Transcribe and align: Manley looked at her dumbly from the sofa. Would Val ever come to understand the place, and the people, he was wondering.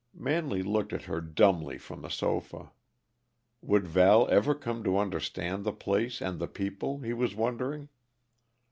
Manley 0.15 0.63
looked 0.63 0.93
at 0.93 1.03
her 1.03 1.21
dumbly 1.21 1.77
from 1.77 2.01
the 2.01 2.09
sofa. 2.09 2.71
Would 3.61 3.87
Val 3.87 4.27
ever 4.29 4.55
come 4.55 4.83
to 4.83 4.97
understand 4.97 5.63
the 5.63 5.71
place, 5.73 6.21
and 6.23 6.39
the 6.39 6.47
people, 6.47 7.01
he 7.01 7.13
was 7.13 7.35
wondering. 7.35 7.87